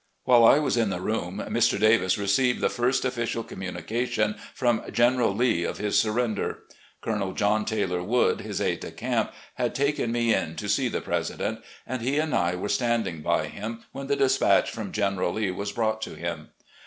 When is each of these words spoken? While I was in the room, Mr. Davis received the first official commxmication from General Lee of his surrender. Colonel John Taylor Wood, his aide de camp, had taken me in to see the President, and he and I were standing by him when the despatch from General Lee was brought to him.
While 0.23 0.43
I 0.43 0.57
was 0.57 0.77
in 0.77 0.89
the 0.89 0.99
room, 0.99 1.45
Mr. 1.47 1.79
Davis 1.79 2.17
received 2.17 2.59
the 2.59 2.71
first 2.71 3.05
official 3.05 3.43
commxmication 3.43 4.35
from 4.55 4.81
General 4.91 5.31
Lee 5.31 5.63
of 5.63 5.77
his 5.77 5.95
surrender. 5.99 6.63
Colonel 7.01 7.33
John 7.33 7.65
Taylor 7.65 8.01
Wood, 8.01 8.41
his 8.41 8.59
aide 8.59 8.79
de 8.79 8.89
camp, 8.89 9.31
had 9.59 9.75
taken 9.75 10.11
me 10.11 10.33
in 10.33 10.55
to 10.55 10.67
see 10.67 10.87
the 10.87 11.01
President, 11.01 11.59
and 11.85 12.01
he 12.01 12.17
and 12.17 12.33
I 12.33 12.55
were 12.55 12.67
standing 12.67 13.21
by 13.21 13.45
him 13.45 13.83
when 13.91 14.07
the 14.07 14.15
despatch 14.15 14.71
from 14.71 14.91
General 14.91 15.33
Lee 15.33 15.51
was 15.51 15.71
brought 15.71 16.01
to 16.01 16.15
him. 16.15 16.49